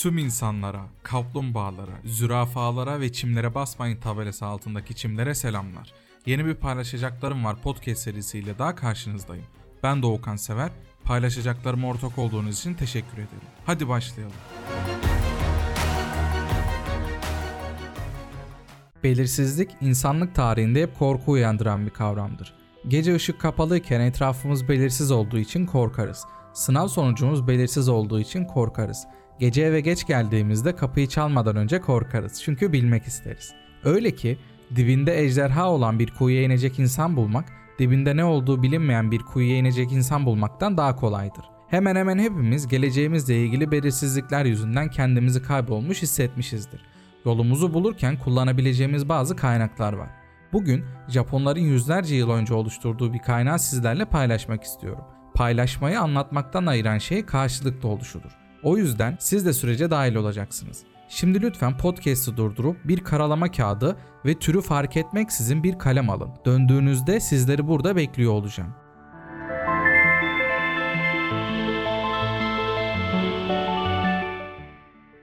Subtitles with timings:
[0.00, 5.92] Tüm insanlara, kaplumbağalara, zürafalara ve çimlere basmayın tabelası altındaki çimlere selamlar.
[6.26, 9.44] Yeni bir paylaşacaklarım var podcast serisiyle daha karşınızdayım.
[9.82, 10.70] Ben Doğukan Sever,
[11.04, 13.48] paylaşacaklarıma ortak olduğunuz için teşekkür ederim.
[13.66, 14.36] Hadi başlayalım.
[19.04, 22.54] Belirsizlik insanlık tarihinde hep korku uyandıran bir kavramdır.
[22.88, 26.24] Gece ışık kapalıyken etrafımız belirsiz olduğu için korkarız.
[26.52, 29.06] Sınav sonucumuz belirsiz olduğu için korkarız.
[29.38, 33.52] Gece eve geç geldiğimizde kapıyı çalmadan önce korkarız çünkü bilmek isteriz.
[33.84, 34.38] Öyle ki
[34.76, 37.44] dibinde ejderha olan bir kuyuya inecek insan bulmak,
[37.78, 41.44] dibinde ne olduğu bilinmeyen bir kuyuya inecek insan bulmaktan daha kolaydır.
[41.68, 46.80] Hemen hemen hepimiz geleceğimizle ilgili belirsizlikler yüzünden kendimizi kaybolmuş hissetmişizdir.
[47.24, 50.08] Yolumuzu bulurken kullanabileceğimiz bazı kaynaklar var.
[50.52, 55.04] Bugün Japonların yüzlerce yıl önce oluşturduğu bir kaynağı sizlerle paylaşmak istiyorum.
[55.34, 58.30] Paylaşmayı anlatmaktan ayıran şey karşılıklı oluşudur.
[58.62, 60.82] O yüzden siz de sürece dahil olacaksınız.
[61.08, 66.30] Şimdi lütfen podcast'ı durdurup bir karalama kağıdı ve türü fark etmeksizin bir kalem alın.
[66.44, 68.74] Döndüğünüzde sizleri burada bekliyor olacağım.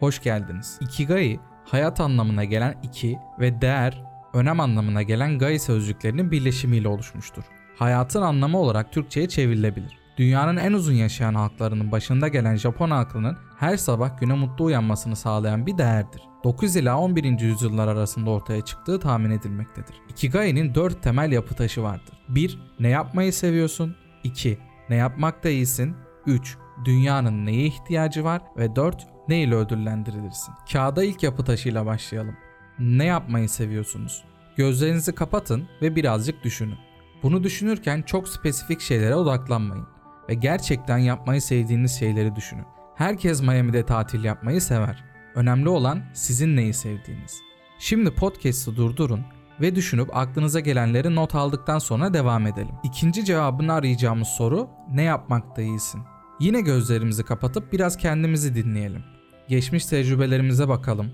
[0.00, 0.78] Hoş geldiniz.
[0.80, 7.44] Ikigai, hayat anlamına gelen iki ve değer, önem anlamına gelen gai sözcüklerinin birleşimiyle oluşmuştur.
[7.78, 9.98] Hayatın anlamı olarak Türkçe'ye çevrilebilir.
[10.16, 15.66] Dünyanın en uzun yaşayan halklarının başında gelen Japon halkının her sabah güne mutlu uyanmasını sağlayan
[15.66, 16.22] bir değerdir.
[16.44, 17.40] 9 ila 11.
[17.40, 19.94] yüzyıllar arasında ortaya çıktığı tahmin edilmektedir.
[20.08, 22.18] Ikigai'nin 4 temel yapı taşı vardır.
[22.28, 22.58] 1.
[22.80, 23.96] Ne yapmayı seviyorsun?
[24.24, 24.58] 2.
[24.88, 25.96] Ne yapmakta iyisin?
[26.26, 26.58] 3.
[26.84, 28.42] Dünyanın neye ihtiyacı var?
[28.56, 29.06] Ve 4.
[29.28, 30.54] Ne ile ödüllendirilirsin?
[30.72, 32.36] Kağıda ilk yapı taşıyla başlayalım.
[32.78, 34.24] Ne yapmayı seviyorsunuz?
[34.56, 36.78] Gözlerinizi kapatın ve birazcık düşünün.
[37.22, 39.86] Bunu düşünürken çok spesifik şeylere odaklanmayın
[40.28, 42.64] ve gerçekten yapmayı sevdiğiniz şeyleri düşünün.
[42.94, 45.04] Herkes Miami'de tatil yapmayı sever.
[45.34, 47.40] Önemli olan sizin neyi sevdiğiniz.
[47.78, 49.20] Şimdi podcast'ı durdurun
[49.60, 52.74] ve düşünüp aklınıza gelenleri not aldıktan sonra devam edelim.
[52.82, 56.02] İkinci cevabını arayacağımız soru ne yapmakta iyisin?
[56.40, 59.13] Yine gözlerimizi kapatıp biraz kendimizi dinleyelim.
[59.48, 61.10] Geçmiş tecrübelerimize bakalım.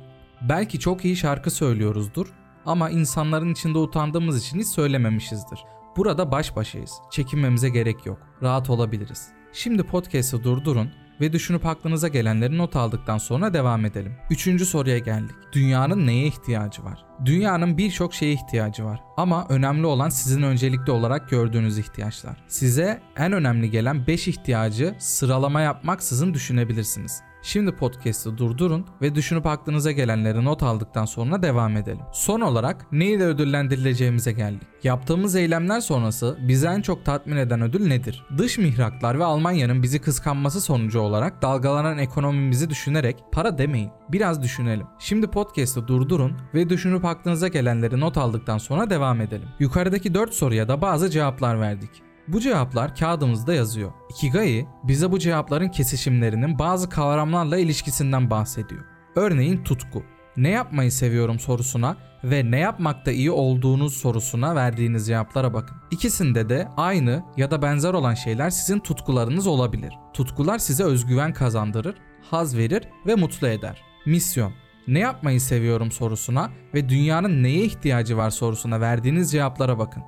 [0.49, 2.27] Belki çok iyi şarkı söylüyoruzdur
[2.67, 5.61] ama insanların içinde utandığımız için hiç söylememişizdir.
[5.97, 6.93] Burada baş başayız.
[7.11, 8.19] Çekinmemize gerek yok.
[8.43, 9.29] Rahat olabiliriz.
[9.53, 10.91] Şimdi podcast'ı durdurun
[11.21, 14.17] ve düşünüp aklınıza gelenleri not aldıktan sonra devam edelim.
[14.31, 15.37] Üçüncü soruya geldik.
[15.53, 17.05] Dünyanın neye ihtiyacı var?
[17.25, 19.01] Dünyanın birçok şeye ihtiyacı var.
[19.17, 22.37] Ama önemli olan sizin öncelikli olarak gördüğünüz ihtiyaçlar.
[22.49, 27.23] Size en önemli gelen 5 ihtiyacı sıralama yapmaksızın düşünebilirsiniz.
[27.43, 32.05] Şimdi podcast'ı durdurun ve düşünüp aklınıza gelenleri not aldıktan sonra devam edelim.
[32.13, 34.69] Son olarak ne ile ödüllendirileceğimize geldik.
[34.83, 38.25] Yaptığımız eylemler sonrası bizi en çok tatmin eden ödül nedir?
[38.39, 43.91] Dış mihraklar ve Almanya'nın bizi kıskanması sonucu olarak dalgalanan ekonomimizi düşünerek para demeyin.
[44.09, 44.87] Biraz düşünelim.
[44.99, 49.49] Şimdi podcast'ı durdurun ve düşünüp aklınıza gelenleri not aldıktan sonra devam edelim.
[49.59, 51.91] Yukarıdaki 4 soruya da bazı cevaplar verdik.
[52.29, 53.93] Bu cevaplar kağıdımızda yazıyor.
[54.11, 58.85] Ikigai bize bu cevapların kesişimlerinin bazı kavramlarla ilişkisinden bahsediyor.
[59.17, 60.03] Örneğin tutku.
[60.37, 65.77] Ne yapmayı seviyorum sorusuna ve ne yapmakta iyi olduğunuz sorusuna verdiğiniz cevaplara bakın.
[65.91, 69.95] İkisinde de aynı ya da benzer olan şeyler sizin tutkularınız olabilir.
[70.15, 71.95] Tutkular size özgüven kazandırır,
[72.31, 73.83] haz verir ve mutlu eder.
[74.07, 74.53] Misyon
[74.89, 80.03] ne yapmayı seviyorum sorusuna ve dünyanın neye ihtiyacı var sorusuna verdiğiniz cevaplara bakın.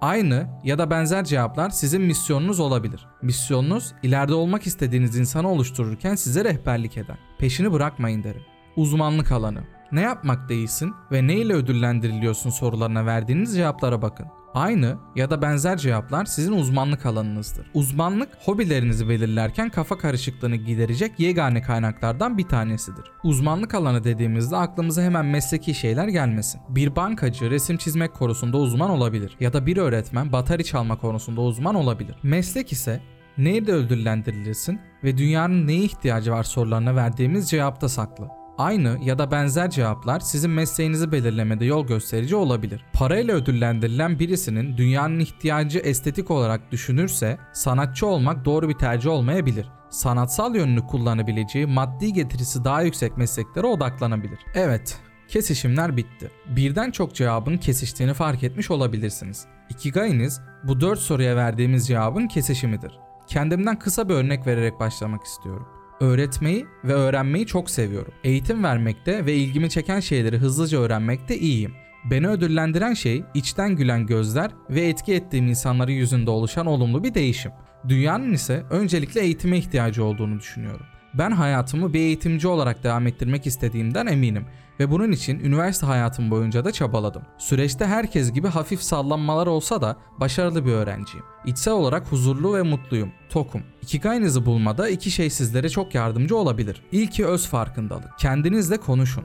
[0.00, 3.06] Aynı ya da benzer cevaplar sizin misyonunuz olabilir.
[3.22, 7.18] Misyonunuz ileride olmak istediğiniz insanı oluştururken size rehberlik eder.
[7.38, 8.42] Peşini bırakmayın derim.
[8.76, 9.77] Uzmanlık alanı.
[9.92, 14.26] Ne yapmak değilsin ve ne ile ödüllendiriliyorsun sorularına verdiğiniz cevaplara bakın.
[14.54, 17.70] Aynı ya da benzer cevaplar sizin uzmanlık alanınızdır.
[17.74, 23.04] Uzmanlık hobilerinizi belirlerken kafa karışıklığını giderecek yegane kaynaklardan bir tanesidir.
[23.24, 26.60] Uzmanlık alanı dediğimizde aklımıza hemen mesleki şeyler gelmesin.
[26.68, 31.74] Bir bankacı resim çizmek konusunda uzman olabilir ya da bir öğretmen bateri çalma konusunda uzman
[31.74, 32.16] olabilir.
[32.22, 33.00] Meslek ise
[33.38, 38.37] nerede ödüllendirilirsin ve dünyanın neye ihtiyacı var sorularına verdiğimiz cevapta saklı.
[38.58, 42.84] Aynı ya da benzer cevaplar sizin mesleğinizi belirlemede yol gösterici olabilir.
[42.92, 49.68] Parayla ödüllendirilen birisinin dünyanın ihtiyacı estetik olarak düşünürse sanatçı olmak doğru bir tercih olmayabilir.
[49.90, 54.38] Sanatsal yönünü kullanabileceği maddi getirisi daha yüksek mesleklere odaklanabilir.
[54.54, 56.30] Evet, kesişimler bitti.
[56.46, 59.46] Birden çok cevabın kesiştiğini fark etmiş olabilirsiniz.
[59.70, 62.98] Ikigai'niz bu 4 soruya verdiğimiz cevabın kesişimidir.
[63.26, 65.77] Kendimden kısa bir örnek vererek başlamak istiyorum.
[66.00, 68.12] Öğretmeyi ve öğrenmeyi çok seviyorum.
[68.24, 71.72] Eğitim vermekte ve ilgimi çeken şeyleri hızlıca öğrenmekte iyiyim.
[72.10, 77.52] Beni ödüllendiren şey içten gülen gözler ve etki ettiğim insanların yüzünde oluşan olumlu bir değişim.
[77.88, 80.86] Dünyanın ise öncelikle eğitime ihtiyacı olduğunu düşünüyorum.
[81.18, 84.46] Ben hayatımı bir eğitimci olarak devam ettirmek istediğimden eminim
[84.80, 87.22] ve bunun için üniversite hayatım boyunca da çabaladım.
[87.38, 91.24] Süreçte herkes gibi hafif sallanmalar olsa da başarılı bir öğrenciyim.
[91.46, 93.12] İçsel olarak huzurlu ve mutluyum.
[93.30, 93.62] Tokum.
[93.82, 96.82] Ikigai'nizi bulmada iki şey sizlere çok yardımcı olabilir.
[96.92, 98.18] İlki öz farkındalık.
[98.18, 99.24] Kendinizle konuşun.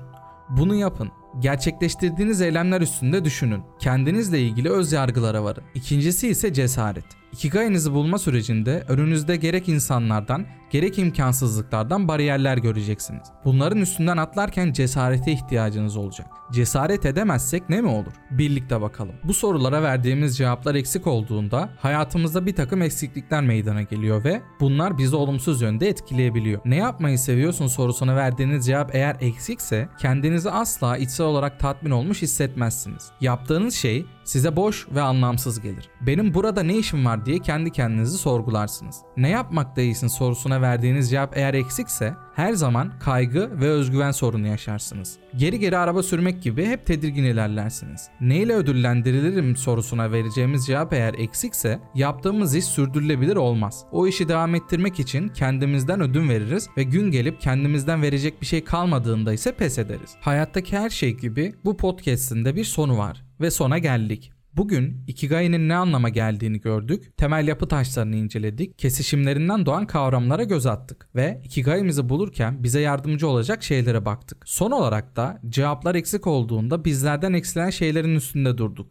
[0.49, 1.11] Bunu yapın.
[1.39, 3.63] Gerçekleştirdiğiniz eylemler üstünde düşünün.
[3.79, 5.63] Kendinizle ilgili öz yargılara varın.
[5.75, 7.05] İkincisi ise cesaret.
[7.31, 13.27] Ikigai'nizi bulma sürecinde önünüzde gerek insanlardan gerek imkansızlıklardan bariyerler göreceksiniz.
[13.45, 16.27] Bunların üstünden atlarken cesarete ihtiyacınız olacak.
[16.51, 18.11] Cesaret edemezsek ne mi olur?
[18.31, 19.15] Birlikte bakalım.
[19.23, 25.15] Bu sorulara verdiğimiz cevaplar eksik olduğunda hayatımızda bir takım eksiklikler meydana geliyor ve bunlar bizi
[25.15, 26.61] olumsuz yönde etkileyebiliyor.
[26.65, 33.11] Ne yapmayı seviyorsun sorusuna verdiğiniz cevap eğer eksikse kendinizi asla içsel olarak tatmin olmuş hissetmezsiniz.
[33.21, 35.89] Yaptığınız şey size boş ve anlamsız gelir.
[36.01, 38.95] Benim burada ne işim var diye kendi kendinizi sorgularsınız.
[39.17, 45.17] Ne yapmakta iyisin sorusuna verdiğiniz cevap eğer eksikse her zaman kaygı ve özgüven sorunu yaşarsınız.
[45.35, 48.09] Geri geri araba sürmek gibi hep tedirgin ilerlersiniz.
[48.21, 53.85] Neyle ödüllendirilirim sorusuna vereceğimiz cevap eğer eksikse yaptığımız iş sürdürülebilir olmaz.
[53.91, 58.63] O işi devam ettirmek için kendimizden ödün veririz ve gün gelip kendimizden verecek bir şey
[58.63, 60.15] kalmadığında ise pes ederiz.
[60.21, 64.32] Hayattaki her şey gibi bu podcast'in bir sonu var ve sona geldik.
[64.57, 71.09] Bugün Ikigai'nin ne anlama geldiğini gördük, temel yapı taşlarını inceledik, kesişimlerinden doğan kavramlara göz attık
[71.15, 74.37] ve Ikigai'mizi bulurken bize yardımcı olacak şeylere baktık.
[74.45, 78.87] Son olarak da cevaplar eksik olduğunda bizlerden eksilen şeylerin üstünde durduk.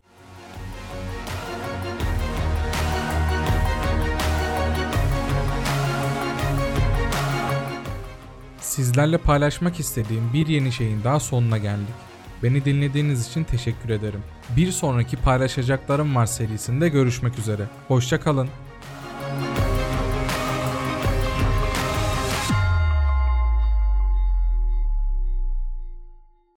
[8.61, 12.12] Sizlerle paylaşmak istediğim bir yeni şeyin daha sonuna geldik.
[12.43, 14.21] Beni dinlediğiniz için teşekkür ederim.
[14.56, 17.62] Bir sonraki paylaşacaklarım var serisinde görüşmek üzere.
[17.89, 18.49] Hoşça kalın.